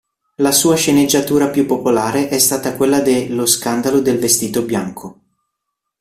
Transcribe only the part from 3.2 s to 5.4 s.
"Lo scandalo del vestito bianco".